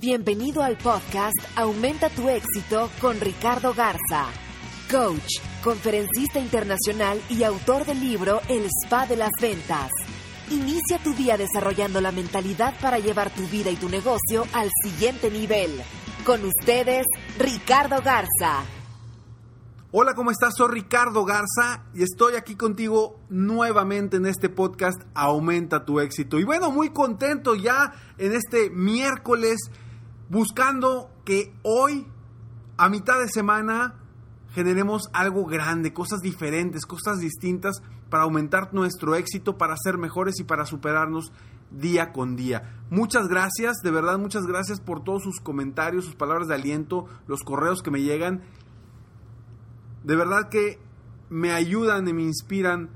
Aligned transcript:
Bienvenido 0.00 0.62
al 0.62 0.78
podcast 0.78 1.34
Aumenta 1.56 2.08
tu 2.08 2.28
éxito 2.28 2.88
con 3.00 3.18
Ricardo 3.18 3.74
Garza, 3.74 4.26
coach, 4.88 5.40
conferencista 5.64 6.38
internacional 6.38 7.20
y 7.28 7.42
autor 7.42 7.84
del 7.84 7.98
libro 7.98 8.40
El 8.48 8.68
Spa 8.84 9.08
de 9.08 9.16
las 9.16 9.32
Ventas. 9.40 9.90
Inicia 10.52 11.02
tu 11.02 11.14
día 11.14 11.36
desarrollando 11.36 12.00
la 12.00 12.12
mentalidad 12.12 12.74
para 12.80 13.00
llevar 13.00 13.34
tu 13.34 13.42
vida 13.48 13.70
y 13.70 13.74
tu 13.76 13.88
negocio 13.88 14.44
al 14.52 14.70
siguiente 14.84 15.32
nivel. 15.32 15.82
Con 16.24 16.44
ustedes, 16.44 17.04
Ricardo 17.36 18.00
Garza. 18.00 18.62
Hola, 19.90 20.14
¿cómo 20.14 20.30
estás? 20.30 20.54
Soy 20.56 20.68
Ricardo 20.74 21.24
Garza 21.24 21.86
y 21.92 22.04
estoy 22.04 22.36
aquí 22.36 22.54
contigo 22.54 23.18
nuevamente 23.30 24.18
en 24.18 24.26
este 24.26 24.48
podcast 24.48 25.02
Aumenta 25.14 25.84
tu 25.84 25.98
éxito. 25.98 26.38
Y 26.38 26.44
bueno, 26.44 26.70
muy 26.70 26.90
contento 26.90 27.56
ya 27.56 27.94
en 28.16 28.32
este 28.32 28.70
miércoles 28.70 29.58
buscando 30.28 31.10
que 31.24 31.54
hoy, 31.62 32.06
a 32.76 32.88
mitad 32.88 33.18
de 33.20 33.28
semana, 33.28 33.94
generemos 34.52 35.08
algo 35.12 35.44
grande, 35.44 35.92
cosas 35.92 36.20
diferentes, 36.20 36.86
cosas 36.86 37.20
distintas 37.20 37.82
para 38.10 38.24
aumentar 38.24 38.72
nuestro 38.72 39.14
éxito, 39.14 39.58
para 39.58 39.76
ser 39.76 39.98
mejores 39.98 40.40
y 40.40 40.44
para 40.44 40.64
superarnos 40.64 41.32
día 41.70 42.12
con 42.12 42.36
día. 42.36 42.82
Muchas 42.90 43.28
gracias, 43.28 43.76
de 43.82 43.90
verdad 43.90 44.18
muchas 44.18 44.46
gracias 44.46 44.80
por 44.80 45.04
todos 45.04 45.22
sus 45.22 45.40
comentarios, 45.40 46.06
sus 46.06 46.14
palabras 46.14 46.48
de 46.48 46.54
aliento, 46.54 47.06
los 47.26 47.42
correos 47.42 47.82
que 47.82 47.90
me 47.90 48.00
llegan 48.00 48.42
de 50.08 50.16
verdad 50.16 50.48
que 50.48 50.78
me 51.28 51.52
ayudan 51.52 52.08
y 52.08 52.12
me 52.12 52.22
inspiran 52.22 52.88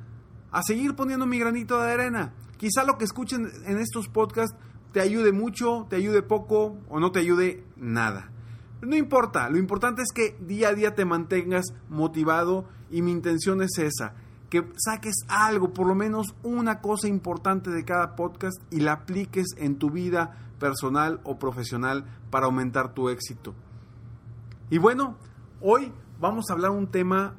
a 0.50 0.62
seguir 0.62 0.94
poniendo 0.94 1.26
mi 1.26 1.38
granito 1.38 1.80
de 1.80 1.92
arena. 1.92 2.32
Quizá 2.56 2.84
lo 2.84 2.96
que 2.96 3.04
escuchen 3.04 3.50
en 3.66 3.78
estos 3.78 4.08
podcasts 4.08 4.56
te 4.92 5.00
ayude 5.00 5.32
mucho, 5.32 5.86
te 5.88 5.96
ayude 5.96 6.22
poco 6.22 6.76
o 6.88 7.00
no 7.00 7.12
te 7.12 7.20
ayude 7.20 7.64
nada. 7.76 8.30
No 8.82 8.96
importa, 8.96 9.48
lo 9.48 9.58
importante 9.58 10.02
es 10.02 10.12
que 10.12 10.36
día 10.40 10.70
a 10.70 10.74
día 10.74 10.94
te 10.94 11.04
mantengas 11.04 11.66
motivado 11.88 12.64
y 12.90 13.02
mi 13.02 13.12
intención 13.12 13.62
es 13.62 13.78
esa, 13.78 14.14
que 14.50 14.66
saques 14.76 15.14
algo, 15.28 15.72
por 15.72 15.86
lo 15.86 15.94
menos 15.94 16.34
una 16.42 16.80
cosa 16.80 17.08
importante 17.08 17.70
de 17.70 17.84
cada 17.84 18.16
podcast 18.16 18.60
y 18.70 18.80
la 18.80 18.92
apliques 18.92 19.46
en 19.56 19.76
tu 19.76 19.90
vida 19.90 20.36
personal 20.58 21.20
o 21.24 21.38
profesional 21.38 22.04
para 22.30 22.46
aumentar 22.46 22.92
tu 22.92 23.08
éxito. 23.08 23.54
Y 24.68 24.78
bueno, 24.78 25.16
hoy 25.60 25.92
vamos 26.20 26.50
a 26.50 26.54
hablar 26.54 26.72
un 26.72 26.88
tema 26.88 27.34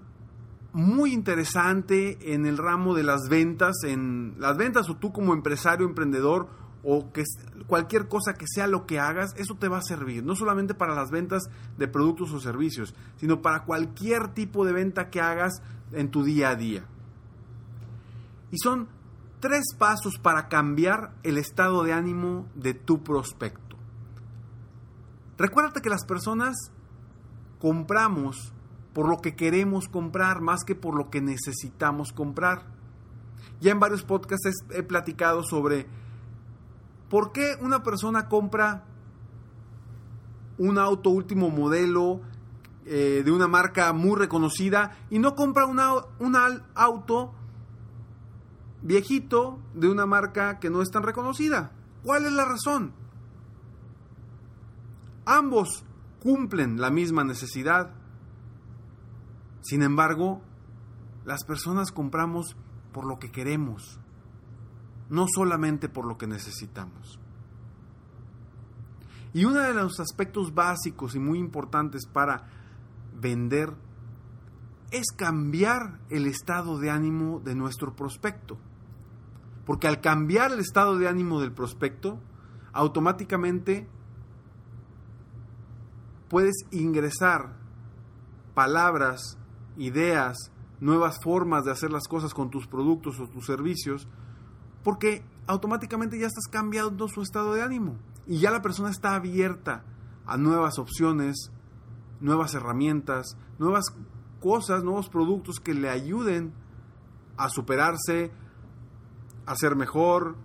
muy 0.71 1.13
interesante 1.13 2.33
en 2.33 2.45
el 2.45 2.57
ramo 2.57 2.95
de 2.95 3.03
las 3.03 3.29
ventas, 3.29 3.83
en 3.83 4.35
las 4.39 4.57
ventas 4.57 4.89
o 4.89 4.95
tú 4.95 5.11
como 5.11 5.33
empresario, 5.33 5.85
emprendedor 5.85 6.47
o 6.83 7.11
que 7.11 7.23
cualquier 7.67 8.07
cosa 8.07 8.33
que 8.33 8.45
sea 8.47 8.67
lo 8.67 8.85
que 8.85 8.99
hagas, 8.99 9.33
eso 9.37 9.55
te 9.55 9.69
va 9.69 9.77
a 9.77 9.81
servir, 9.81 10.23
no 10.23 10.35
solamente 10.35 10.73
para 10.73 10.93
las 10.93 11.09
ventas 11.09 11.43
de 11.77 11.87
productos 11.87 12.33
o 12.33 12.39
servicios, 12.39 12.93
sino 13.17 13.41
para 13.41 13.63
cualquier 13.63 14.33
tipo 14.33 14.65
de 14.65 14.73
venta 14.73 15.09
que 15.09 15.21
hagas 15.21 15.61
en 15.93 16.11
tu 16.11 16.23
día 16.23 16.49
a 16.49 16.55
día. 16.55 16.85
Y 18.51 18.57
son 18.57 18.89
tres 19.39 19.63
pasos 19.77 20.19
para 20.21 20.47
cambiar 20.47 21.13
el 21.23 21.37
estado 21.37 21.83
de 21.83 21.93
ánimo 21.93 22.47
de 22.55 22.73
tu 22.73 23.01
prospecto. 23.01 23.77
Recuérdate 25.37 25.81
que 25.81 25.89
las 25.89 26.05
personas 26.05 26.55
compramos 27.59 28.53
por 28.93 29.09
lo 29.09 29.17
que 29.17 29.35
queremos 29.35 29.87
comprar 29.87 30.41
más 30.41 30.63
que 30.63 30.75
por 30.75 30.95
lo 30.95 31.09
que 31.09 31.21
necesitamos 31.21 32.11
comprar. 32.13 32.65
Ya 33.59 33.71
en 33.71 33.79
varios 33.79 34.03
podcasts 34.03 34.63
he 34.71 34.83
platicado 34.83 35.43
sobre 35.43 35.87
por 37.13 37.31
qué 37.31 37.57
una 37.61 37.83
persona 37.83 38.27
compra 38.27 38.85
un 40.57 40.79
auto 40.79 41.11
último 41.11 41.51
modelo 41.51 42.21
eh, 42.87 43.21
de 43.23 43.31
una 43.31 43.47
marca 43.47 43.93
muy 43.93 44.17
reconocida 44.17 44.97
y 45.11 45.19
no 45.19 45.35
compra 45.35 45.67
un 45.67 45.79
auto 46.73 47.35
viejito 48.81 49.59
de 49.75 49.89
una 49.89 50.07
marca 50.07 50.57
que 50.57 50.71
no 50.71 50.81
es 50.81 50.89
tan 50.89 51.03
reconocida. 51.03 51.71
¿Cuál 52.01 52.25
es 52.25 52.31
la 52.31 52.45
razón? 52.45 52.93
Ambos 55.23 55.85
cumplen 56.19 56.81
la 56.81 56.89
misma 56.89 57.23
necesidad 57.23 57.91
sin 59.61 59.83
embargo, 59.83 60.41
las 61.25 61.43
personas 61.45 61.91
compramos 61.91 62.57
por 62.91 63.05
lo 63.05 63.19
que 63.19 63.31
queremos, 63.31 63.99
no 65.13 65.27
solamente 65.27 65.89
por 65.89 66.05
lo 66.05 66.17
que 66.17 66.25
necesitamos. 66.25 67.19
Y 69.31 69.45
uno 69.45 69.59
de 69.59 69.75
los 69.75 69.99
aspectos 69.99 70.55
básicos 70.55 71.13
y 71.13 71.19
muy 71.19 71.37
importantes 71.37 72.07
para 72.07 72.47
vender 73.21 73.75
es 74.89 75.11
cambiar 75.15 75.99
el 76.09 76.25
estado 76.25 76.79
de 76.79 76.89
ánimo 76.89 77.39
de 77.39 77.53
nuestro 77.53 77.95
prospecto. 77.95 78.57
Porque 79.67 79.87
al 79.87 80.01
cambiar 80.01 80.51
el 80.51 80.59
estado 80.59 80.97
de 80.97 81.07
ánimo 81.07 81.39
del 81.39 81.51
prospecto, 81.51 82.19
automáticamente 82.71 83.87
puedes 86.27 86.55
ingresar 86.71 87.55
palabras 88.55 89.37
ideas, 89.77 90.51
nuevas 90.79 91.19
formas 91.23 91.65
de 91.65 91.71
hacer 91.71 91.91
las 91.91 92.07
cosas 92.07 92.33
con 92.33 92.49
tus 92.49 92.65
productos 92.65 93.19
o 93.19 93.27
tus 93.27 93.45
servicios, 93.45 94.07
porque 94.83 95.23
automáticamente 95.47 96.19
ya 96.19 96.27
estás 96.27 96.47
cambiando 96.49 97.07
su 97.07 97.21
estado 97.21 97.53
de 97.53 97.61
ánimo 97.61 97.97
y 98.27 98.39
ya 98.39 98.51
la 98.51 98.61
persona 98.61 98.89
está 98.89 99.15
abierta 99.15 99.83
a 100.25 100.37
nuevas 100.37 100.79
opciones, 100.79 101.51
nuevas 102.19 102.53
herramientas, 102.53 103.37
nuevas 103.59 103.85
cosas, 104.39 104.83
nuevos 104.83 105.09
productos 105.09 105.59
que 105.59 105.73
le 105.73 105.89
ayuden 105.89 106.53
a 107.37 107.49
superarse, 107.49 108.31
a 109.45 109.55
ser 109.55 109.75
mejor, 109.75 110.35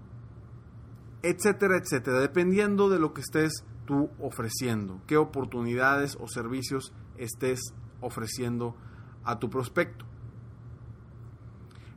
etcétera, 1.22 1.76
etcétera, 1.76 2.20
dependiendo 2.20 2.88
de 2.88 2.98
lo 2.98 3.12
que 3.12 3.20
estés 3.20 3.64
tú 3.86 4.10
ofreciendo, 4.20 5.00
qué 5.06 5.16
oportunidades 5.16 6.16
o 6.20 6.28
servicios 6.28 6.92
estés 7.16 7.60
ofreciendo 8.00 8.76
a 9.24 9.38
tu 9.38 9.50
prospecto. 9.50 10.04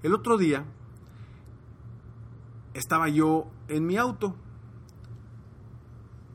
El 0.04 0.14
otro 0.14 0.38
día 0.38 0.66
estaba 2.74 3.10
yo 3.10 3.48
en 3.68 3.86
mi 3.86 3.98
auto 3.98 4.36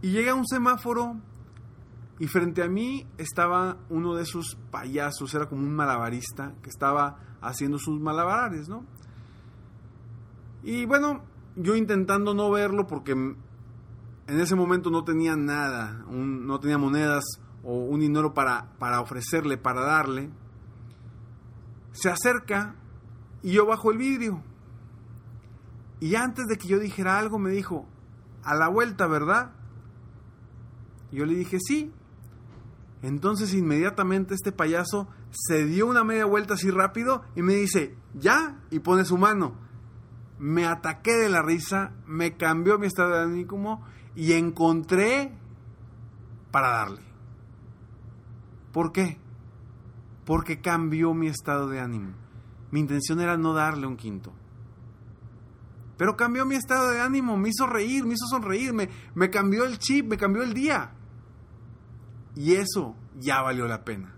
y 0.03 0.11
llegué 0.11 0.31
a 0.31 0.35
un 0.35 0.47
semáforo 0.47 1.17
y 2.19 2.27
frente 2.29 2.63
a 2.63 2.69
mí 2.69 3.07
estaba 3.19 3.79
uno 3.91 4.15
de 4.15 4.23
esos 4.23 4.57
payasos, 4.71 5.35
era 5.35 5.49
como 5.49 5.63
un 5.63 5.75
malabarista 5.75 6.55
que 6.63 6.71
estaba 6.71 7.19
haciendo 7.41 7.79
sus 7.79 8.01
malabares, 8.01 8.69
¿no? 8.69 8.85
Y 10.63 10.87
bueno, 10.87 11.23
yo 11.57 11.77
intentando 11.77 12.35
no 12.35 12.51
verlo 12.51 12.87
porque 12.87 13.13
en 13.13 13.37
ese 14.27 14.55
momento 14.55 14.91
no 14.91 15.05
tenía 15.05 15.37
nada, 15.37 16.05
no 16.11 16.59
tenía 16.61 16.79
monedas 16.79 17.25
o 17.63 17.75
un 17.75 18.01
dinero 18.01 18.35
para, 18.35 18.73
para 18.79 19.01
ofrecerle, 19.01 19.59
para 19.59 19.83
darle 19.83 20.31
se 21.97 22.11
acerca 22.11 22.75
y 23.43 23.53
yo 23.53 23.67
bajo 23.67 23.91
el 23.91 23.99
vidrio. 23.99 24.43
Y 26.01 26.15
antes 26.15 26.47
de 26.47 26.57
que 26.59 26.69
yo 26.69 26.79
dijera 26.79 27.19
algo 27.19 27.39
me 27.39 27.51
dijo, 27.51 27.87
a 28.43 28.55
la 28.55 28.69
vuelta, 28.69 29.07
¿verdad? 29.07 29.53
Yo 31.11 31.25
le 31.25 31.35
dije, 31.35 31.59
sí. 31.61 31.93
Entonces 33.03 33.55
inmediatamente 33.55 34.35
este 34.35 34.53
payaso 34.53 35.09
se 35.31 35.65
dio 35.65 35.87
una 35.87 36.05
media 36.05 36.25
vuelta 36.25 36.55
así 36.55 36.71
rápido 36.71 37.23
y 37.35 37.43
me 37.43 37.55
dice, 37.55 37.97
ya, 38.15 38.61
y 38.71 38.81
pone 38.81 39.05
su 39.05 39.17
mano. 39.19 39.57
Me 40.39 40.67
ataqué 40.67 41.13
de 41.15 41.29
la 41.29 41.43
risa, 41.43 41.93
me 42.07 42.37
cambió 42.37 42.79
mi 42.79 42.87
estado 42.87 43.13
de 43.13 43.23
ánimo 43.23 43.83
y 44.15 44.33
encontré 44.33 45.33
para 46.51 46.69
darle. 46.69 47.03
¿Por 48.73 48.93
qué? 48.93 49.19
porque 50.27 50.61
cambió 50.61 51.15
mi 51.15 51.29
estado 51.29 51.69
de 51.69 51.81
ánimo. 51.81 52.13
Mi 52.73 52.81
intención 52.81 53.21
era 53.21 53.39
no 53.39 53.55
darle 53.55 53.87
un 53.87 53.97
quinto. 53.97 54.33
Pero 55.97 56.17
cambió 56.17 56.45
mi 56.45 56.57
estado 56.57 56.91
de 56.91 57.01
ánimo, 57.01 57.37
me 57.37 57.49
hizo 57.49 57.67
reír, 57.67 58.05
me 58.05 58.15
hizo 58.15 58.27
sonreír, 58.27 58.73
me, 58.73 58.89
me 59.15 59.31
cambió 59.31 59.65
el 59.65 59.79
chip, 59.79 60.07
me 60.07 60.19
cambió 60.19 60.43
el 60.43 60.53
día. 60.53 60.93
Y 62.35 62.55
eso 62.55 62.95
ya 63.19 63.41
valió 63.41 63.67
la 63.67 63.85
pena. 63.85 64.15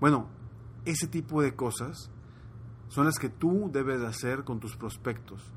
Bueno, 0.00 0.28
ese 0.84 1.06
tipo 1.06 1.42
de 1.42 1.54
cosas 1.54 2.10
son 2.88 3.06
las 3.06 3.18
que 3.18 3.28
tú 3.28 3.70
debes 3.72 4.00
de 4.00 4.06
hacer 4.06 4.44
con 4.44 4.58
tus 4.58 4.76
prospectos. 4.76 5.52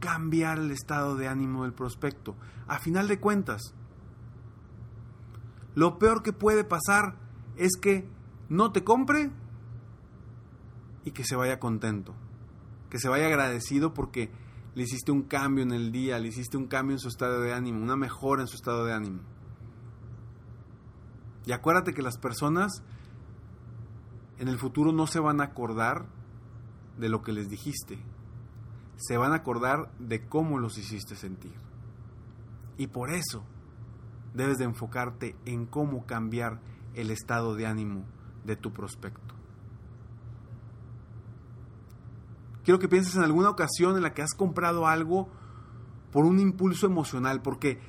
Cambiar 0.00 0.58
el 0.58 0.70
estado 0.70 1.16
de 1.16 1.26
ánimo 1.26 1.64
del 1.64 1.72
prospecto. 1.72 2.36
A 2.68 2.78
final 2.78 3.08
de 3.08 3.18
cuentas, 3.18 3.74
lo 5.74 5.98
peor 5.98 6.22
que 6.22 6.32
puede 6.32 6.64
pasar 6.64 7.16
es 7.56 7.76
que 7.80 8.08
no 8.48 8.72
te 8.72 8.84
compre 8.84 9.30
y 11.04 11.10
que 11.12 11.24
se 11.24 11.36
vaya 11.36 11.58
contento, 11.58 12.14
que 12.90 12.98
se 12.98 13.08
vaya 13.08 13.26
agradecido 13.26 13.94
porque 13.94 14.30
le 14.74 14.84
hiciste 14.84 15.12
un 15.12 15.22
cambio 15.22 15.64
en 15.64 15.72
el 15.72 15.92
día, 15.92 16.18
le 16.18 16.28
hiciste 16.28 16.56
un 16.56 16.66
cambio 16.66 16.94
en 16.94 17.00
su 17.00 17.08
estado 17.08 17.40
de 17.40 17.52
ánimo, 17.52 17.82
una 17.82 17.96
mejora 17.96 18.42
en 18.42 18.48
su 18.48 18.56
estado 18.56 18.84
de 18.84 18.92
ánimo. 18.92 19.20
Y 21.46 21.52
acuérdate 21.52 21.94
que 21.94 22.02
las 22.02 22.18
personas 22.18 22.82
en 24.38 24.48
el 24.48 24.58
futuro 24.58 24.92
no 24.92 25.06
se 25.06 25.20
van 25.20 25.40
a 25.40 25.44
acordar 25.44 26.06
de 26.98 27.08
lo 27.08 27.22
que 27.22 27.32
les 27.32 27.48
dijiste, 27.48 27.98
se 28.96 29.16
van 29.16 29.32
a 29.32 29.36
acordar 29.36 29.90
de 29.98 30.26
cómo 30.26 30.58
los 30.58 30.78
hiciste 30.78 31.16
sentir. 31.16 31.54
Y 32.76 32.88
por 32.88 33.10
eso 33.10 33.44
debes 34.34 34.58
de 34.58 34.64
enfocarte 34.64 35.36
en 35.44 35.66
cómo 35.66 36.06
cambiar 36.06 36.60
el 36.94 37.10
estado 37.10 37.54
de 37.54 37.66
ánimo 37.66 38.04
de 38.44 38.56
tu 38.56 38.72
prospecto. 38.72 39.37
Quiero 42.68 42.78
que 42.78 42.88
pienses 42.88 43.16
en 43.16 43.22
alguna 43.22 43.48
ocasión 43.48 43.96
en 43.96 44.02
la 44.02 44.12
que 44.12 44.20
has 44.20 44.34
comprado 44.34 44.86
algo 44.86 45.30
por 46.12 46.26
un 46.26 46.38
impulso 46.38 46.84
emocional, 46.84 47.40
porque 47.40 47.80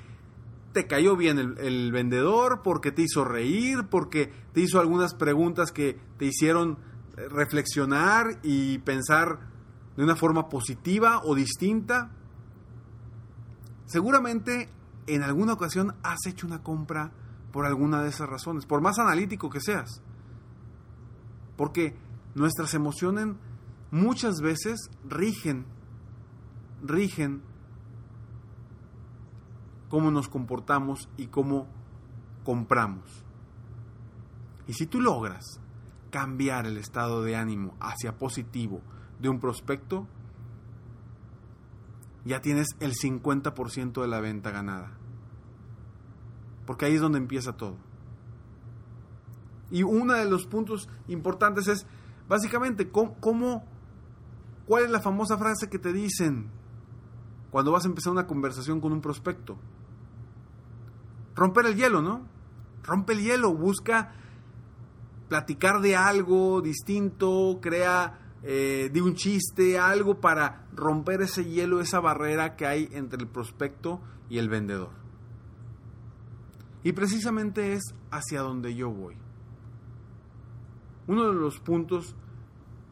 te 0.71 0.87
cayó 0.87 1.17
bien 1.17 1.37
el, 1.37 1.91
vendedor, 1.91 2.61
porque 2.63 2.93
te 2.93 3.01
hizo 3.01 3.25
reír, 3.25 3.89
porque 3.89 4.31
te 4.53 4.61
hizo 4.61 4.79
algunas 4.79 5.15
preguntas 5.15 5.73
que 5.73 5.99
te 6.17 6.27
hicieron 6.27 6.77
eh, 7.17 7.27
reflexionar 7.27 8.39
y 8.41 8.77
pensar 8.77 9.49
de 9.97 10.03
una 10.05 10.15
forma 10.15 10.47
positiva 10.47 11.23
o 11.25 11.35
distinta. 11.35 12.11
Seguramente 13.85 14.69
en 15.07 15.23
alguna 15.23 15.51
ocasión 15.51 15.95
has 16.03 16.25
hecho 16.25 16.47
una 16.47 16.63
compra 16.63 17.11
por 17.51 17.65
alguna 17.65 18.01
de 18.01 18.07
esas 18.07 18.29
razones, 18.29 18.65
por 18.65 18.79
más 18.79 18.97
analítico 18.97 19.49
que 19.49 19.59
seas. 19.59 20.01
Porque 21.57 21.97
nuestras 22.33 22.73
emociones 22.75 23.35
muchas 23.91 24.41
veces 24.41 24.89
rigen, 25.07 25.65
rigen 26.83 27.41
cómo 29.89 30.11
nos 30.11 30.29
comportamos 30.29 31.09
y 31.17 31.27
cómo 31.27 31.67
compramos. 32.43 33.25
Y 34.67 34.73
si 34.73 34.85
tú 34.85 35.01
logras 35.01 35.59
cambiar 36.11 36.65
el 36.65 36.77
estado 36.77 37.23
de 37.23 37.35
ánimo 37.35 37.75
hacia 37.79 38.17
positivo 38.17 38.81
de 39.19 39.29
un 39.29 39.39
prospecto, 39.39 40.07
ya 42.25 42.41
tienes 42.41 42.67
el 42.79 42.93
50% 42.93 44.01
de 44.01 44.07
la 44.07 44.19
venta 44.19 44.51
ganada. 44.51 44.91
Porque 46.65 46.85
ahí 46.85 46.95
es 46.95 47.01
donde 47.01 47.17
empieza 47.17 47.53
todo. 47.53 47.77
Y 49.71 49.83
uno 49.83 50.13
de 50.13 50.25
los 50.25 50.45
puntos 50.45 50.89
importantes 51.07 51.67
es, 51.67 51.85
básicamente, 52.27 52.89
¿cómo, 52.91 53.63
cuál 54.69 54.85
es 54.85 54.91
la 54.91 55.01
famosa 55.01 55.37
frase 55.37 55.69
que 55.69 55.79
te 55.79 55.91
dicen 55.91 56.49
cuando 57.51 57.73
vas 57.73 57.83
a 57.83 57.89
empezar 57.89 58.13
una 58.13 58.27
conversación 58.27 58.79
con 58.79 58.93
un 58.93 59.01
prospecto? 59.01 59.57
romper 61.39 61.67
el 61.67 61.75
hielo, 61.75 62.01
¿no? 62.01 62.27
Rompe 62.83 63.13
el 63.13 63.21
hielo, 63.21 63.53
busca 63.53 64.11
platicar 65.29 65.79
de 65.79 65.95
algo 65.95 66.61
distinto, 66.61 67.59
crea 67.61 68.19
eh, 68.43 68.89
de 68.91 69.01
un 69.01 69.15
chiste, 69.15 69.79
algo 69.79 70.19
para 70.19 70.67
romper 70.75 71.21
ese 71.21 71.45
hielo, 71.45 71.79
esa 71.79 71.99
barrera 72.01 72.55
que 72.55 72.65
hay 72.65 72.89
entre 72.91 73.21
el 73.21 73.27
prospecto 73.27 74.01
y 74.29 74.37
el 74.37 74.49
vendedor. 74.49 74.91
Y 76.83 76.91
precisamente 76.91 77.73
es 77.73 77.93
hacia 78.11 78.41
donde 78.41 78.75
yo 78.75 78.89
voy. 78.89 79.15
Uno 81.07 81.27
de 81.27 81.33
los 81.33 81.59
puntos 81.59 82.15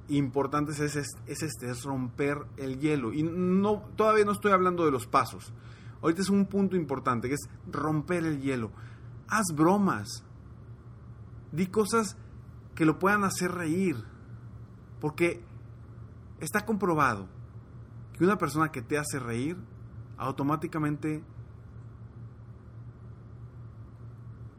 importantes 0.09 0.79
es, 0.79 0.95
este, 1.27 1.69
es 1.69 1.83
romper 1.83 2.45
el 2.57 2.79
hielo. 2.79 3.13
Y 3.13 3.23
no, 3.23 3.83
todavía 3.95 4.25
no 4.25 4.31
estoy 4.31 4.51
hablando 4.51 4.85
de 4.85 4.91
los 4.91 5.07
pasos. 5.07 5.53
Ahorita 6.01 6.21
es 6.21 6.29
un 6.29 6.45
punto 6.45 6.75
importante, 6.75 7.27
que 7.27 7.35
es 7.35 7.49
romper 7.69 8.25
el 8.25 8.41
hielo. 8.41 8.71
Haz 9.27 9.47
bromas. 9.53 10.23
Di 11.51 11.67
cosas 11.67 12.17
que 12.75 12.85
lo 12.85 12.99
puedan 12.99 13.23
hacer 13.23 13.51
reír. 13.51 13.97
Porque 15.01 15.41
está 16.39 16.65
comprobado 16.65 17.27
que 18.13 18.23
una 18.23 18.37
persona 18.37 18.71
que 18.71 18.81
te 18.81 18.97
hace 18.97 19.19
reír 19.19 19.57
automáticamente 20.17 21.23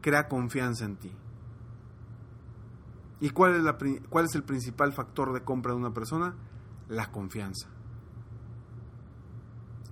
crea 0.01 0.27
confianza 0.27 0.85
en 0.85 0.95
ti. 0.95 1.11
¿Y 3.21 3.31
cuál 3.31 3.55
es, 3.55 3.63
la, 3.63 3.77
cuál 4.09 4.25
es 4.25 4.35
el 4.35 4.43
principal 4.43 4.93
factor 4.93 5.33
de 5.33 5.43
compra 5.43 5.73
de 5.73 5.79
una 5.79 5.93
persona? 5.93 6.35
La 6.87 7.11
confianza. 7.11 7.67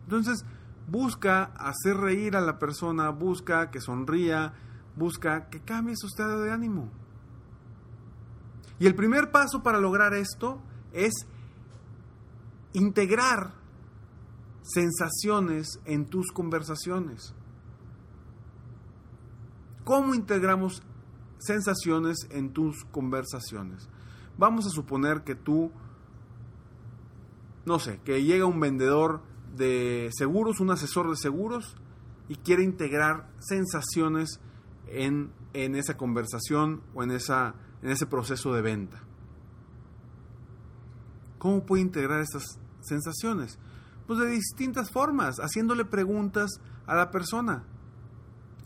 Entonces, 0.04 0.46
busca 0.88 1.44
hacer 1.58 1.98
reír 1.98 2.38
a 2.38 2.42
la 2.42 2.58
persona, 2.60 3.10
busca 3.10 3.70
que 3.70 3.82
sonría, 3.82 4.54
busca 4.96 5.50
que 5.50 5.60
cambie 5.60 5.96
su 5.98 6.08
estado 6.08 6.42
de 6.42 6.52
ánimo. 6.52 6.90
Y 8.80 8.88
el 8.88 8.96
primer 8.96 9.32
paso 9.32 9.64
para 9.64 9.80
lograr 9.80 10.14
esto 10.14 10.62
es 10.94 11.14
integrar 12.74 13.54
sensaciones 14.62 15.80
en 15.86 16.06
tus 16.06 16.32
conversaciones. 16.32 17.34
¿Cómo 19.84 20.14
integramos 20.14 20.84
sensaciones 21.40 22.28
en 22.30 22.52
tus 22.52 22.86
conversaciones? 22.86 23.90
Vamos 24.38 24.66
a 24.68 24.70
suponer 24.70 25.24
que 25.24 25.36
tú, 25.36 25.72
no 27.66 27.80
sé, 27.80 28.00
que 28.04 28.24
llega 28.24 28.46
un 28.46 28.60
vendedor 28.60 29.22
de 29.56 30.10
seguros, 30.16 30.60
un 30.60 30.72
asesor 30.72 31.10
de 31.10 31.16
seguros, 31.16 31.76
y 32.30 32.36
quiere 32.36 32.64
integrar 32.64 33.30
sensaciones 33.40 34.40
en, 34.88 35.32
esa 35.54 35.98
conversación 35.98 36.82
o 36.94 37.04
en, 37.04 37.12
esa, 37.12 37.56
en 37.82 37.90
ese 37.90 38.06
proceso 38.06 38.54
de 38.54 38.62
venta. 38.62 39.02
¿Cómo 41.38 41.66
puede 41.66 41.82
integrar 41.82 42.22
estas 42.22 42.60
sensaciones? 42.82 43.58
Pues 44.06 44.20
de 44.20 44.28
distintas 44.28 44.92
formas, 44.92 45.38
haciéndole 45.38 45.86
preguntas 45.86 46.62
a 46.86 46.96
la 46.96 47.12
persona. 47.12 47.64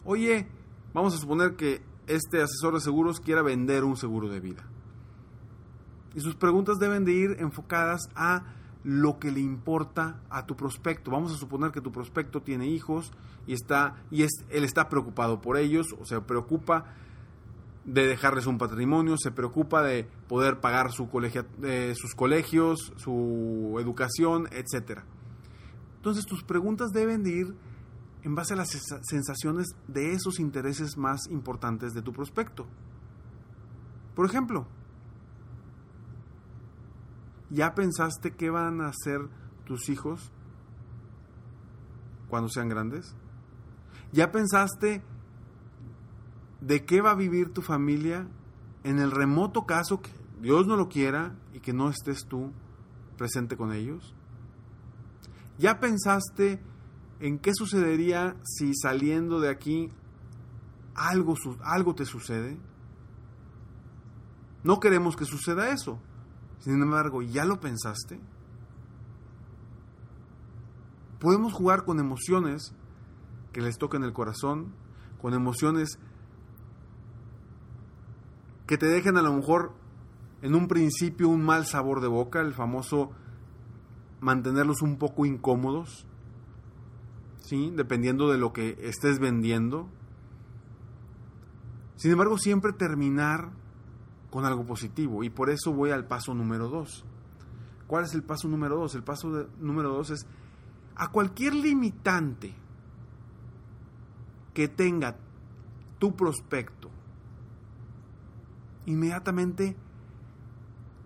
Oye, 0.04 0.48
vamos 0.94 1.14
a 1.14 1.18
suponer 1.18 1.56
que 1.56 1.82
este 2.16 2.42
asesor 2.42 2.74
de 2.74 2.82
seguros 2.82 3.20
quiera 3.20 3.42
vender 3.42 3.84
un 3.84 3.98
seguro 3.98 4.30
de 4.30 4.40
vida. 4.40 4.64
Y 6.14 6.20
sus 6.20 6.36
preguntas 6.36 6.78
deben 6.80 7.06
de 7.06 7.14
ir 7.14 7.38
enfocadas 7.40 8.10
a 8.16 8.44
lo 8.84 9.20
que 9.20 9.32
le 9.32 9.40
importa 9.40 10.20
a 10.30 10.46
tu 10.46 10.56
prospecto. 10.56 11.12
Vamos 11.12 11.32
a 11.34 11.38
suponer 11.38 11.72
que 11.72 11.82
tu 11.82 11.92
prospecto 11.92 12.42
tiene 12.42 12.68
hijos 12.68 13.12
y 13.48 13.54
está 13.54 13.96
y 14.10 14.24
es, 14.24 14.32
él 14.50 14.64
está 14.64 14.90
preocupado 14.90 15.42
por 15.42 15.58
ellos, 15.58 15.88
o 16.00 16.06
se 16.06 16.20
preocupa 16.22 16.86
de 17.86 18.08
dejarles 18.08 18.46
un 18.46 18.58
patrimonio, 18.58 19.16
se 19.18 19.32
preocupa 19.32 19.82
de 19.82 20.08
poder 20.28 20.60
pagar 20.60 20.92
su 20.92 21.10
eh, 21.64 21.94
sus 21.96 22.14
colegios, 22.16 22.94
su 22.98 23.78
educación, 23.80 24.48
etcétera. 24.52 25.06
Entonces 25.98 26.26
tus 26.26 26.44
preguntas 26.44 26.90
deben 26.92 27.24
de 27.24 27.32
ir 27.32 27.56
en 28.24 28.36
base 28.36 28.54
a 28.54 28.58
las 28.58 28.70
sensaciones 29.04 29.68
de 29.88 30.14
esos 30.14 30.40
intereses 30.40 30.98
más 30.98 31.28
importantes 31.30 31.94
de 31.94 32.02
tu 32.02 32.14
prospecto. 32.14 32.68
Por 34.16 34.26
ejemplo, 34.26 34.68
¿Ya 37.52 37.76
pensaste 37.76 38.32
qué 38.32 38.50
van 38.50 38.80
a 38.80 38.88
hacer 38.88 39.28
tus 39.66 39.90
hijos 39.90 40.32
cuando 42.30 42.48
sean 42.48 42.70
grandes? 42.70 43.14
¿Ya 44.14 44.32
pensaste 44.32 45.04
de 46.62 46.86
qué 46.86 47.02
va 47.02 47.12
a 47.12 47.16
vivir 47.16 47.52
tu 47.52 47.62
familia 47.62 48.26
en 48.86 49.00
el 49.00 49.12
remoto 49.12 49.66
caso 49.66 50.02
que 50.02 50.12
Dios 50.42 50.66
no 50.66 50.78
lo 50.78 50.88
quiera 50.88 51.36
y 51.54 51.60
que 51.60 51.74
no 51.74 51.90
estés 51.90 52.26
tú 52.26 52.54
presente 53.18 53.58
con 53.58 53.74
ellos? 53.74 54.16
¿Ya 55.58 55.82
pensaste 55.82 56.64
en 57.22 57.38
qué 57.38 57.52
sucedería 57.54 58.36
si 58.44 58.74
saliendo 58.74 59.40
de 59.40 59.50
aquí 59.50 59.92
algo, 60.96 61.36
algo 61.64 61.94
te 61.94 62.06
sucede? 62.06 62.58
No 64.64 64.80
queremos 64.80 65.16
que 65.16 65.26
suceda 65.26 65.70
eso. 65.70 66.00
Sin 66.60 66.82
embargo, 66.82 67.22
¿ya 67.22 67.46
lo 67.46 67.60
pensaste? 67.60 68.20
Podemos 71.20 71.54
jugar 71.54 71.86
con 71.86 72.00
emociones 72.00 72.74
que 73.54 73.62
les 73.62 73.78
toquen 73.78 74.04
el 74.04 74.14
corazón, 74.14 74.74
con 75.22 75.36
emociones 75.36 76.00
que 78.66 78.80
te 78.80 78.88
dejen 78.88 79.18
a 79.18 79.22
lo 79.22 79.34
mejor 79.34 79.74
en 80.42 80.56
un 80.56 80.68
principio 80.68 81.30
un 81.30 81.44
mal 81.44 81.68
sabor 81.68 82.02
de 82.02 82.08
boca, 82.08 82.42
el 82.42 82.54
famoso 82.54 83.12
mantenerlos 84.22 84.82
un 84.82 84.98
poco 84.98 85.26
incómodos, 85.26 86.08
¿sí? 87.42 87.72
dependiendo 87.76 88.32
de 88.32 88.38
lo 88.38 88.54
que 88.54 88.78
estés 88.82 89.20
vendiendo. 89.20 89.90
Sin 91.96 92.12
embargo, 92.12 92.38
siempre 92.38 92.74
terminar 92.74 93.52
con 94.32 94.46
algo 94.46 94.66
positivo. 94.66 95.24
Y 95.24 95.30
por 95.30 95.50
eso 95.50 95.74
voy 95.74 95.92
al 95.92 96.08
paso 96.08 96.34
número 96.34 96.70
dos. 96.70 97.06
¿Cuál 97.86 98.06
es 98.06 98.16
el 98.16 98.24
paso 98.24 98.48
número 98.48 98.78
dos? 98.78 98.96
El 98.96 99.04
paso 99.04 99.48
número 99.60 99.90
dos 99.90 100.10
es 100.12 100.26
a 100.96 101.12
cualquier 101.12 101.54
limitante 101.54 102.54
que 104.54 104.68
tenga 104.68 105.18
tu 106.00 106.16
prospecto, 106.16 106.90
inmediatamente 108.86 109.76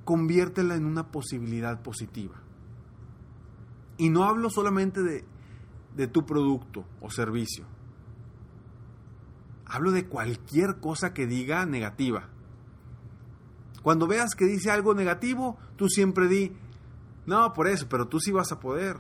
conviértela 0.04 0.76
en 0.76 0.86
una 0.86 1.12
posibilidad 1.12 1.82
positiva. 1.82 2.36
Y 3.98 4.10
no 4.10 4.24
hablo 4.24 4.50
solamente 4.50 5.02
de, 5.02 5.26
de 5.96 6.08
tu 6.08 6.26
producto 6.26 6.86
o 7.02 7.10
servicio. 7.10 7.66
Hablo 9.66 9.92
de 9.92 10.08
cualquier 10.08 10.80
cosa 10.80 11.14
que 11.14 11.26
diga 11.26 11.66
negativa. 11.66 12.30
Cuando 13.82 14.08
veas 14.08 14.36
que 14.36 14.46
dice 14.46 14.72
algo 14.72 14.94
negativo, 14.94 15.58
tú 15.76 15.88
siempre 15.90 16.28
di, 16.28 16.52
no, 17.26 17.54
por 17.54 17.68
eso, 17.68 17.88
pero 17.90 18.08
tú 18.08 18.20
sí 18.20 18.32
vas 18.32 18.52
a 18.52 18.60
poder. 18.60 18.98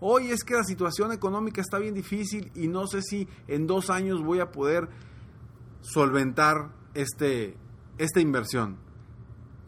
Hoy 0.00 0.30
es 0.30 0.44
que 0.44 0.54
la 0.54 0.64
situación 0.64 1.12
económica 1.12 1.60
está 1.60 1.78
bien 1.78 1.94
difícil 1.94 2.50
y 2.54 2.68
no 2.68 2.86
sé 2.86 3.00
si 3.00 3.26
en 3.48 3.66
dos 3.66 3.88
años 3.88 4.22
voy 4.22 4.40
a 4.40 4.50
poder 4.52 4.88
solventar 5.80 6.70
este, 6.92 7.56
esta 7.96 8.20
inversión. 8.20 8.83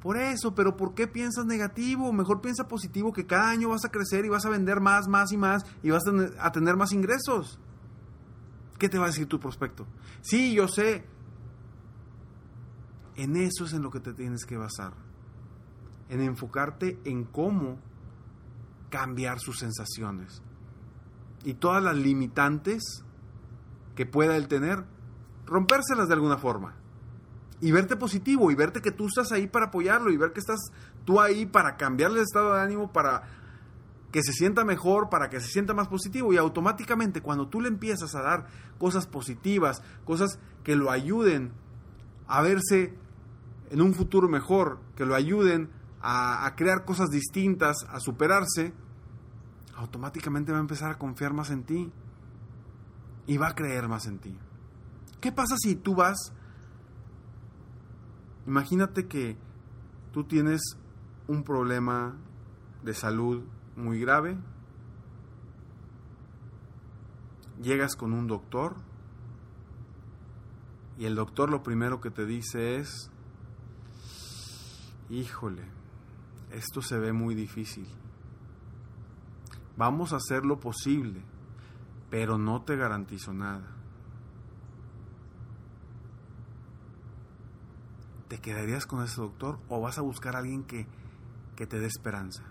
Por 0.06 0.18
eso, 0.18 0.54
pero 0.54 0.76
¿por 0.76 0.94
qué 0.94 1.08
piensas 1.08 1.46
negativo? 1.46 2.12
Mejor 2.12 2.40
piensa 2.40 2.68
positivo 2.68 3.12
que 3.12 3.26
cada 3.26 3.50
año 3.50 3.70
vas 3.70 3.84
a 3.84 3.88
crecer 3.88 4.25
y 4.25 4.28
vas 4.28 4.46
a 4.46 4.50
vender 4.50 4.80
más, 4.80 5.08
más 5.08 5.32
y 5.32 5.36
más 5.36 5.64
y 5.82 5.90
vas 5.90 6.04
a 6.38 6.52
tener 6.52 6.76
más 6.76 6.92
ingresos. 6.92 7.58
¿Qué 8.78 8.88
te 8.88 8.98
va 8.98 9.06
a 9.06 9.08
decir 9.08 9.26
tu 9.26 9.40
prospecto? 9.40 9.84
Sí, 10.20 10.54
yo 10.54 10.68
sé. 10.68 11.04
En 13.16 13.34
eso 13.34 13.64
es 13.64 13.72
en 13.72 13.82
lo 13.82 13.90
que 13.90 13.98
te 13.98 14.12
tienes 14.12 14.44
que 14.46 14.56
basar. 14.56 14.92
En 16.08 16.20
enfocarte 16.20 17.00
en 17.04 17.25
cómo 17.25 17.76
cambiar 18.90 19.40
sus 19.40 19.58
sensaciones. 19.58 20.40
Y 21.42 21.54
todas 21.54 21.82
las 21.82 21.96
limitantes 21.96 23.02
que 23.96 24.06
pueda 24.06 24.36
él 24.36 24.46
tener, 24.46 24.84
rompérselas 25.46 26.06
de 26.06 26.14
alguna 26.14 26.38
forma. 26.38 26.76
Y 27.60 27.72
verte 27.72 27.96
positivo 27.96 28.50
y 28.50 28.54
verte 28.54 28.82
que 28.82 28.90
tú 28.90 29.06
estás 29.06 29.32
ahí 29.32 29.46
para 29.46 29.66
apoyarlo 29.66 30.12
y 30.12 30.16
ver 30.16 30.32
que 30.32 30.40
estás 30.40 30.60
tú 31.04 31.20
ahí 31.20 31.46
para 31.46 31.76
cambiarle 31.76 32.18
el 32.18 32.25
estado 32.25 32.54
de 32.54 32.60
ánimo, 32.60 32.92
para 32.92 33.22
que 34.12 34.22
se 34.22 34.32
sienta 34.32 34.64
mejor, 34.64 35.08
para 35.08 35.28
que 35.28 35.40
se 35.40 35.48
sienta 35.48 35.75
más 35.75 35.88
positivo. 35.88 36.32
Y 36.32 36.36
automáticamente 36.36 37.22
cuando 37.22 37.48
tú 37.48 37.60
le 37.60 37.68
empiezas 37.68 38.14
a 38.14 38.22
dar 38.22 38.46
cosas 38.78 39.06
positivas, 39.06 39.82
cosas 40.04 40.38
que 40.64 40.76
lo 40.76 40.90
ayuden 40.90 41.52
a 42.26 42.42
verse 42.42 42.94
en 43.70 43.80
un 43.80 43.94
futuro 43.94 44.28
mejor, 44.28 44.78
que 44.96 45.06
lo 45.06 45.14
ayuden 45.14 45.70
a, 46.00 46.52
crear 46.56 46.84
cosas 46.84 47.10
distintas, 47.10 47.76
a 47.88 48.00
superarse, 48.00 48.72
automáticamente 49.76 50.52
va 50.52 50.58
a 50.58 50.60
empezar 50.60 50.90
a 50.92 50.98
confiar 50.98 51.32
más 51.32 51.50
en 51.50 51.64
ti 51.64 51.92
y 53.26 53.36
va 53.36 53.48
a 53.48 53.54
creer 53.54 53.88
más 53.88 54.06
en 54.06 54.18
ti. 54.18 54.38
¿Qué 55.20 55.32
pasa 55.32 55.56
si 55.58 55.75
tú 55.75 55.94
vas? 55.94 56.32
Imagínate 58.46 59.06
que 59.06 59.36
tú 60.12 60.24
tienes 60.24 60.78
un 61.26 61.42
problema 61.42 62.16
de 62.82 62.94
salud 62.94 63.42
muy 63.74 64.00
grave, 64.00 64.38
llegas 67.60 67.96
con 67.96 68.12
un 68.12 68.26
doctor 68.26 68.76
y 70.98 71.04
el 71.04 71.14
doctor 71.14 71.50
lo 71.50 71.62
primero 71.62 72.00
que 72.00 72.10
te 72.10 72.24
dice 72.24 72.76
es, 72.76 73.10
híjole, 75.10 75.62
esto 76.52 76.80
se 76.80 76.98
ve 76.98 77.12
muy 77.12 77.34
difícil. 77.34 77.86
Vamos 79.76 80.12
a 80.12 80.16
hacer 80.16 80.46
lo 80.46 80.58
posible, 80.58 81.20
pero 82.08 82.38
no 82.38 82.62
te 82.62 82.76
garantizo 82.76 83.34
nada. 83.34 83.75
¿Te 88.28 88.38
quedarías 88.38 88.87
con 88.87 89.04
ese 89.04 89.21
doctor 89.21 89.59
o 89.68 89.80
vas 89.80 89.99
a 89.99 90.02
buscar 90.02 90.35
a 90.35 90.40
alguien 90.40 90.64
que, 90.64 90.87
que 91.54 91.66
te 91.66 91.78
dé 91.78 91.87
esperanza? 91.87 92.42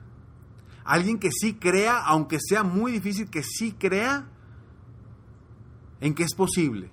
Alguien 0.85 1.19
que 1.19 1.31
sí 1.31 1.55
crea, 1.55 1.99
aunque 2.03 2.37
sea 2.39 2.63
muy 2.63 2.91
difícil, 2.91 3.29
que 3.29 3.43
sí 3.43 3.73
crea 3.73 4.27
en 5.99 6.13
que 6.13 6.23
es 6.23 6.35
posible. 6.35 6.91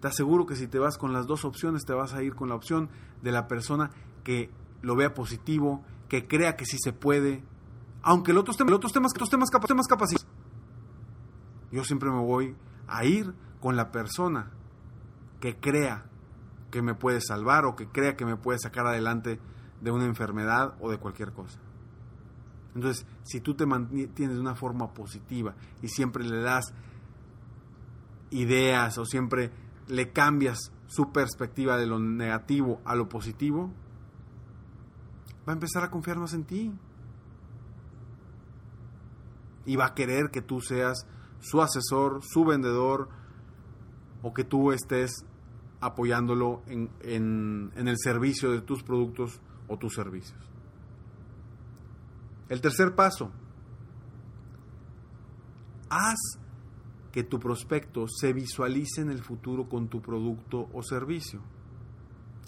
Te 0.00 0.08
aseguro 0.08 0.46
que 0.46 0.56
si 0.56 0.66
te 0.66 0.80
vas 0.80 0.98
con 0.98 1.12
las 1.12 1.26
dos 1.26 1.44
opciones, 1.44 1.84
te 1.84 1.92
vas 1.92 2.14
a 2.14 2.22
ir 2.24 2.34
con 2.34 2.48
la 2.48 2.56
opción 2.56 2.90
de 3.22 3.30
la 3.30 3.46
persona 3.46 3.90
que 4.24 4.50
lo 4.80 4.96
vea 4.96 5.14
positivo, 5.14 5.84
que 6.08 6.26
crea 6.26 6.56
que 6.56 6.66
sí 6.66 6.76
se 6.82 6.92
puede, 6.92 7.44
aunque 8.02 8.32
otros 8.32 8.56
temas, 8.56 8.72
los 8.72 8.78
otros 8.78 8.92
temas. 9.30 9.46
Yo 11.70 11.84
siempre 11.84 12.10
me 12.10 12.18
voy 12.18 12.56
a 12.88 13.04
ir 13.04 13.32
con 13.62 13.76
la 13.76 13.92
persona 13.92 14.50
que 15.40 15.56
crea 15.56 16.04
que 16.72 16.82
me 16.82 16.94
puede 16.94 17.20
salvar 17.20 17.64
o 17.64 17.76
que 17.76 17.86
crea 17.86 18.16
que 18.16 18.26
me 18.26 18.36
puede 18.36 18.58
sacar 18.58 18.86
adelante 18.86 19.38
de 19.80 19.90
una 19.92 20.04
enfermedad 20.04 20.74
o 20.80 20.90
de 20.90 20.98
cualquier 20.98 21.32
cosa. 21.32 21.60
Entonces, 22.74 23.06
si 23.22 23.40
tú 23.40 23.54
te 23.54 23.64
mantienes 23.64 24.34
de 24.34 24.40
una 24.40 24.56
forma 24.56 24.92
positiva 24.92 25.54
y 25.80 25.88
siempre 25.88 26.24
le 26.24 26.40
das 26.40 26.74
ideas 28.30 28.98
o 28.98 29.04
siempre 29.04 29.52
le 29.86 30.10
cambias 30.10 30.72
su 30.88 31.12
perspectiva 31.12 31.76
de 31.76 31.86
lo 31.86 32.00
negativo 32.00 32.80
a 32.84 32.96
lo 32.96 33.08
positivo, 33.08 33.70
va 35.46 35.52
a 35.52 35.54
empezar 35.54 35.84
a 35.84 35.90
confiar 35.90 36.18
más 36.18 36.34
en 36.34 36.44
ti. 36.44 36.72
Y 39.66 39.76
va 39.76 39.86
a 39.86 39.94
querer 39.94 40.30
que 40.32 40.42
tú 40.42 40.60
seas 40.60 41.06
su 41.38 41.62
asesor, 41.62 42.22
su 42.24 42.44
vendedor, 42.44 43.21
o 44.22 44.32
que 44.32 44.44
tú 44.44 44.72
estés 44.72 45.24
apoyándolo 45.80 46.62
en, 46.66 46.90
en, 47.02 47.88
el 47.88 47.98
servicio 47.98 48.52
de 48.52 48.60
tus 48.62 48.82
productos 48.82 49.40
o 49.66 49.76
tus 49.76 49.94
servicios. 49.94 50.38
El 52.48 52.60
tercer 52.60 52.94
paso, 52.94 53.32
haz 55.90 56.38
que 57.10 57.24
tu 57.24 57.40
prospecto 57.40 58.06
se 58.08 58.32
visualice 58.32 59.00
en 59.00 59.10
el 59.10 59.22
futuro 59.22 59.68
con 59.68 59.88
tu 59.88 60.00
producto 60.00 60.68
o 60.72 60.82
servicio. 60.82 61.40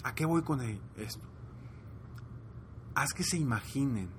¿A 0.03 0.15
qué 0.15 0.25
voy 0.25 0.41
con 0.43 0.61
esto? 0.61 1.25
Haz 2.95 3.13
que 3.13 3.23
se 3.23 3.37
imaginen. 3.37 4.09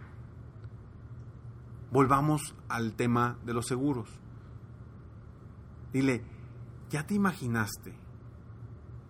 Volvamos 1.90 2.54
al 2.68 2.92
tema 2.94 3.38
de 3.46 3.54
los 3.54 3.66
seguros. 3.66 4.10
Dile, 5.92 6.22
¿ya 6.90 7.06
te 7.06 7.14
imaginaste 7.14 7.94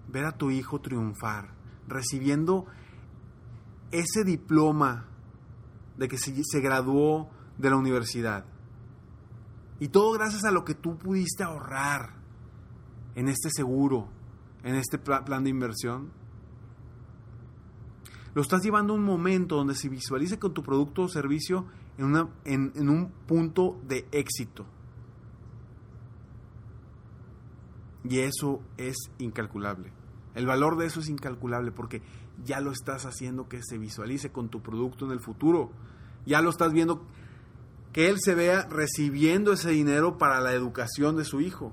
ver 0.09 0.25
a 0.25 0.37
tu 0.37 0.51
hijo 0.51 0.81
triunfar, 0.81 1.55
recibiendo 1.89 2.67
ese 3.91 4.25
diploma 4.25 5.09
de 5.97 6.09
que 6.09 6.19
se, 6.19 6.61
graduó 6.61 7.31
de 7.59 7.71
la 7.71 7.77
universidad? 7.77 8.45
Y 9.79 9.89
todo 9.89 10.13
gracias 10.13 10.45
a 10.45 10.51
lo 10.51 10.65
que 10.65 10.75
tú 10.75 10.97
pudiste 10.97 11.43
ahorrar 11.43 12.15
en 13.15 13.29
este 13.29 13.51
seguro, 13.51 14.09
en 14.63 14.75
este 14.75 14.99
plan 14.99 15.45
de 15.45 15.51
inversión. 15.51 16.11
Lo 18.35 18.43
estás 18.43 18.63
llevando 18.63 18.93
a 18.93 18.97
un 18.97 19.05
momento 19.05 19.57
donde 19.57 19.75
se 19.75 19.89
visualice 19.89 20.39
con 20.39 20.53
tu 20.53 20.63
producto 20.63 21.03
o 21.03 21.09
servicio 21.09 21.67
en, 21.99 22.89
un 22.89 23.13
punto 23.27 23.81
de 23.87 24.07
éxito. 24.13 24.67
Y 28.09 28.21
eso 28.21 28.61
es 28.77 28.97
incalculable. 29.19 29.93
El 30.35 30.47
valor 30.47 30.77
de 30.77 30.87
eso 30.87 31.01
es 31.01 31.09
incalculable 31.09 31.73
porque 31.73 32.03
ya 32.45 32.61
lo 32.61 32.71
estás 32.71 33.07
haciendo 33.07 33.49
que 33.49 33.63
se 33.63 33.79
visualice 33.79 34.31
con 34.31 34.49
tu 34.49 34.63
producto 34.63 35.07
en 35.07 35.13
el 35.13 35.21
futuro. 35.21 35.71
Ya 36.27 36.41
lo 36.41 36.51
estás 36.51 36.73
viendo 36.73 37.03
que 37.93 38.11
él 38.11 38.17
se 38.21 38.35
vea 38.35 38.67
recibiendo 38.69 39.53
ese 39.53 39.71
dinero 39.71 40.19
para 40.19 40.41
la 40.41 40.53
educación 40.53 41.17
de 41.17 41.25
su 41.25 41.41
hijo. 41.41 41.73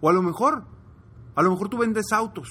O 0.00 0.08
a 0.08 0.12
lo 0.12 0.22
mejor, 0.22 0.64
a 1.34 1.42
lo 1.42 1.50
mejor 1.50 1.68
tú 1.68 1.78
vendes 1.78 2.12
autos. 2.12 2.48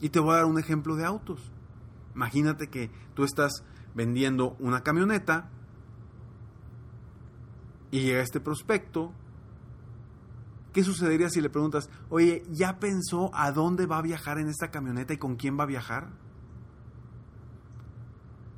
Y 0.00 0.08
te 0.08 0.20
voy 0.20 0.32
a 0.32 0.36
dar 0.36 0.44
un 0.46 0.58
ejemplo 0.58 0.96
de 0.96 1.04
autos. 1.04 1.50
Imagínate 2.14 2.68
que 2.68 2.90
tú 3.14 3.24
estás 3.24 3.64
vendiendo 3.94 4.56
una 4.60 4.82
camioneta 4.82 5.50
y 7.92 8.00
llega 8.00 8.22
este 8.22 8.40
prospecto, 8.40 9.12
¿qué 10.72 10.82
sucedería 10.82 11.28
si 11.28 11.40
le 11.40 11.50
preguntas, 11.50 11.90
oye, 12.08 12.42
¿ya 12.50 12.80
pensó 12.80 13.30
a 13.34 13.52
dónde 13.52 13.86
va 13.86 13.98
a 13.98 14.02
viajar 14.02 14.38
en 14.38 14.48
esta 14.48 14.70
camioneta 14.72 15.12
y 15.12 15.18
con 15.18 15.36
quién 15.36 15.56
va 15.58 15.64
a 15.64 15.66
viajar? 15.66 16.08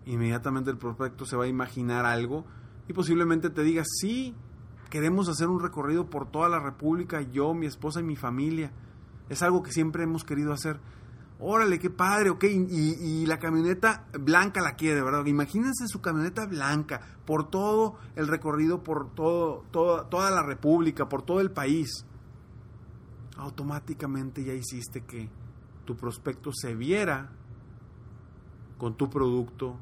Inmediatamente 0.06 0.70
el 0.70 0.78
prospecto 0.78 1.26
se 1.26 1.36
va 1.36 1.44
a 1.44 1.48
imaginar 1.48 2.06
algo 2.06 2.44
y 2.88 2.92
posiblemente 2.92 3.50
te 3.50 3.64
diga, 3.64 3.82
sí, 3.84 4.34
queremos 4.88 5.28
hacer 5.28 5.48
un 5.48 5.60
recorrido 5.60 6.08
por 6.08 6.30
toda 6.30 6.48
la 6.48 6.60
República, 6.60 7.20
yo, 7.20 7.54
mi 7.54 7.66
esposa 7.66 8.00
y 8.00 8.04
mi 8.04 8.14
familia. 8.14 8.70
Es 9.28 9.42
algo 9.42 9.64
que 9.64 9.72
siempre 9.72 10.04
hemos 10.04 10.22
querido 10.22 10.52
hacer. 10.52 10.78
Órale, 11.40 11.78
qué 11.78 11.90
padre, 11.90 12.30
ok. 12.30 12.44
Y, 12.44 13.26
la 13.26 13.38
camioneta 13.38 14.06
blanca 14.18 14.60
la 14.60 14.76
quiere, 14.76 15.02
¿verdad? 15.02 15.26
Imagínense 15.26 15.88
su 15.88 16.00
camioneta 16.00 16.46
blanca 16.46 17.00
por 17.26 17.50
todo 17.50 17.98
el 18.14 18.28
recorrido, 18.28 18.82
por 18.82 19.12
todo, 19.14 19.64
toda 19.70 20.30
la 20.30 20.42
República, 20.42 21.08
por 21.08 21.22
todo 21.22 21.40
el 21.40 21.50
país. 21.50 22.06
Automáticamente 23.36 24.44
ya 24.44 24.52
hiciste 24.52 25.02
que 25.02 25.28
tu 25.84 25.96
prospecto 25.96 26.50
se 26.52 26.74
viera 26.74 27.30
con 28.78 28.96
tu 28.96 29.10
producto 29.10 29.76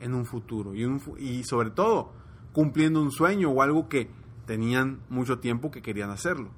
en 0.00 0.12
un 0.12 0.26
futuro. 0.26 0.74
Y, 0.74 0.84
y 1.18 1.44
sobre 1.44 1.70
todo, 1.70 2.12
cumpliendo 2.52 3.00
un 3.00 3.12
sueño 3.12 3.50
o 3.50 3.62
algo 3.62 3.88
que 3.88 4.10
tenían 4.46 5.00
mucho 5.08 5.38
tiempo 5.38 5.70
que 5.70 5.82
querían 5.82 6.10
hacerlo. 6.10 6.50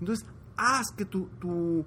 Entonces, 0.00 0.26
haz 0.56 0.90
que 0.96 1.04
tu, 1.04 1.26
tu 1.38 1.84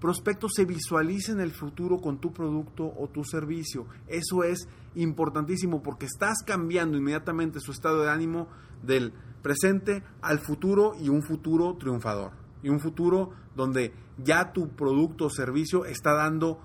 prospecto 0.00 0.48
se 0.48 0.64
visualice 0.64 1.32
en 1.32 1.40
el 1.40 1.50
futuro 1.50 1.98
con 1.98 2.18
tu 2.18 2.32
producto 2.32 2.92
o 2.96 3.08
tu 3.08 3.24
servicio. 3.24 3.86
Eso 4.06 4.44
es 4.44 4.68
importantísimo 4.94 5.82
porque 5.82 6.06
estás 6.06 6.38
cambiando 6.44 6.96
inmediatamente 6.96 7.60
su 7.60 7.72
estado 7.72 8.02
de 8.02 8.10
ánimo 8.10 8.48
del 8.82 9.12
presente 9.42 10.02
al 10.22 10.38
futuro 10.38 10.94
y 11.00 11.08
un 11.08 11.22
futuro 11.22 11.76
triunfador. 11.76 12.32
Y 12.62 12.68
un 12.68 12.80
futuro 12.80 13.32
donde 13.54 13.92
ya 14.18 14.52
tu 14.52 14.70
producto 14.70 15.26
o 15.26 15.30
servicio 15.30 15.84
está 15.84 16.12
dando 16.12 16.60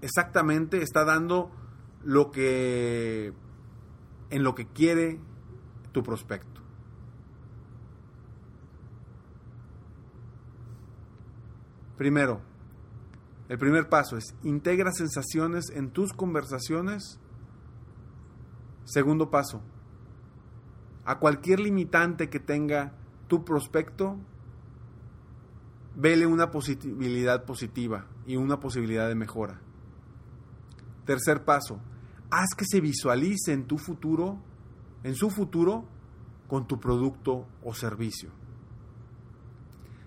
exactamente, 0.00 0.82
está 0.82 1.04
dando 1.04 1.50
lo 2.02 2.30
que 2.30 3.32
en 4.30 4.42
lo 4.42 4.54
que 4.54 4.66
quiere 4.66 5.20
tu 5.92 6.02
prospecto. 6.02 6.49
Primero, 12.00 12.40
el 13.50 13.58
primer 13.58 13.90
paso 13.90 14.16
es 14.16 14.34
integra 14.42 14.90
sensaciones 14.90 15.68
en 15.68 15.90
tus 15.90 16.14
conversaciones. 16.14 17.20
Segundo 18.84 19.28
paso, 19.28 19.60
a 21.04 21.18
cualquier 21.18 21.60
limitante 21.60 22.30
que 22.30 22.40
tenga 22.40 22.94
tu 23.28 23.44
prospecto, 23.44 24.16
vele 25.94 26.24
una 26.24 26.50
posibilidad 26.50 27.44
positiva 27.44 28.06
y 28.26 28.36
una 28.36 28.58
posibilidad 28.60 29.06
de 29.06 29.14
mejora. 29.14 29.60
Tercer 31.04 31.44
paso, 31.44 31.82
haz 32.30 32.54
que 32.56 32.64
se 32.64 32.80
visualice 32.80 33.52
en 33.52 33.66
tu 33.66 33.76
futuro, 33.76 34.38
en 35.02 35.14
su 35.14 35.28
futuro, 35.28 35.84
con 36.48 36.66
tu 36.66 36.80
producto 36.80 37.46
o 37.62 37.74
servicio. 37.74 38.39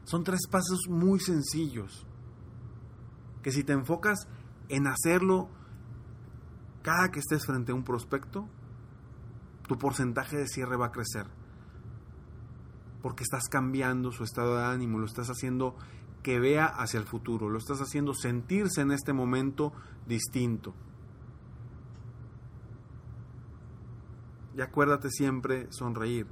Son 0.06 0.24
tres 0.24 0.42
pasos 0.50 0.88
muy 0.90 1.20
sencillos 1.20 2.06
que 3.42 3.52
si 3.52 3.64
te 3.64 3.74
enfocas 3.74 4.28
en 4.70 4.88
hacerlo 4.88 5.50
cada 6.82 7.10
que 7.12 7.20
estés 7.20 7.46
frente 7.46 7.72
a 7.72 7.76
un 7.76 7.84
prospecto, 7.84 8.48
tu 9.68 9.78
porcentaje 9.78 10.38
de 10.38 10.48
cierre 10.48 10.78
va 10.78 10.88
a 10.88 10.92
crecer. 10.92 11.28
Porque 13.02 13.24
estás 13.24 13.48
cambiando 13.50 14.12
su 14.12 14.24
estado 14.24 14.58
de 14.58 14.64
ánimo, 14.64 15.00
lo 15.00 15.06
estás 15.06 15.30
haciendo 15.30 15.76
que 16.22 16.40
vea 16.40 16.66
hacia 16.66 17.00
el 17.00 17.06
futuro, 17.06 17.50
lo 17.50 17.58
estás 17.58 17.82
haciendo 17.82 18.14
sentirse 18.14 18.82
en 18.82 18.92
este 18.92 19.14
momento 19.14 19.74
distinto. 20.08 20.74
Y 24.56 24.62
acuérdate 24.62 25.10
siempre 25.10 25.68
sonreír. 25.72 26.28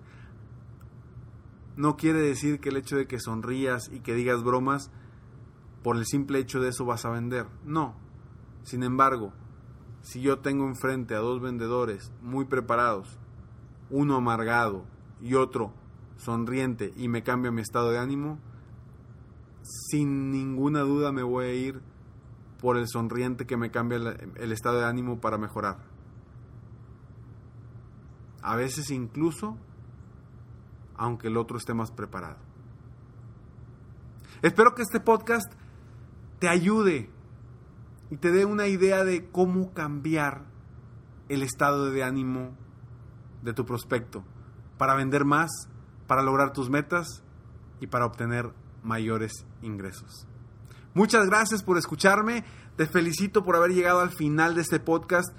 No 1.77 1.95
quiere 1.95 2.19
decir 2.19 2.59
que 2.59 2.69
el 2.69 2.77
hecho 2.77 2.97
de 2.97 3.07
que 3.07 3.19
sonrías 3.19 3.89
y 3.91 3.99
que 3.99 4.13
digas 4.13 4.43
bromas, 4.43 4.91
por 5.83 5.97
el 5.97 6.05
simple 6.05 6.39
hecho 6.39 6.59
de 6.59 6.69
eso 6.69 6.85
vas 6.85 7.05
a 7.05 7.09
vender. 7.09 7.47
No. 7.65 7.95
Sin 8.63 8.83
embargo, 8.83 9.33
si 10.01 10.21
yo 10.21 10.39
tengo 10.39 10.67
enfrente 10.67 11.15
a 11.15 11.19
dos 11.19 11.41
vendedores 11.41 12.11
muy 12.21 12.45
preparados, 12.45 13.17
uno 13.89 14.15
amargado 14.15 14.85
y 15.21 15.35
otro 15.35 15.73
sonriente 16.17 16.93
y 16.95 17.07
me 17.07 17.23
cambia 17.23 17.51
mi 17.51 17.61
estado 17.61 17.91
de 17.91 17.99
ánimo, 17.99 18.39
sin 19.63 20.31
ninguna 20.31 20.81
duda 20.81 21.11
me 21.11 21.23
voy 21.23 21.45
a 21.45 21.53
ir 21.53 21.81
por 22.59 22.77
el 22.77 22.87
sonriente 22.87 23.45
que 23.45 23.57
me 23.57 23.71
cambia 23.71 23.97
el, 24.35 24.51
estado 24.51 24.79
de 24.79 24.85
ánimo 24.85 25.19
para 25.19 25.37
mejorar 25.37 25.91
a 28.41 28.55
veces 28.55 28.91
incluso 28.91 29.57
aunque 31.01 31.29
el 31.29 31.37
otro 31.37 31.57
esté 31.57 31.73
más 31.73 31.89
preparado. 31.89 32.37
Espero 34.43 34.75
que 34.75 34.83
este 34.83 34.99
podcast 34.99 35.51
te 36.37 36.47
ayude 36.47 37.09
y 38.11 38.17
te 38.17 38.31
dé 38.31 38.45
una 38.45 38.67
idea 38.67 39.03
de 39.03 39.27
cómo 39.31 39.73
cambiar 39.73 40.45
el 41.27 41.41
estado 41.41 41.89
de 41.89 42.03
ánimo 42.03 42.55
de 43.41 43.53
tu 43.53 43.65
prospecto 43.65 44.23
para 44.77 44.93
vender 44.93 45.25
más, 45.25 45.49
para 46.05 46.21
lograr 46.21 46.53
tus 46.53 46.69
metas 46.69 47.23
y 47.79 47.87
para 47.87 48.05
obtener 48.05 48.53
mayores 48.83 49.47
ingresos. 49.63 50.27
Muchas 50.93 51.25
gracias 51.25 51.63
por 51.63 51.79
escucharme, 51.79 52.45
te 52.75 52.85
felicito 52.85 53.43
por 53.43 53.55
haber 53.55 53.71
llegado 53.71 54.01
al 54.01 54.11
final 54.11 54.53
de 54.53 54.61
este 54.61 54.79
podcast. 54.79 55.35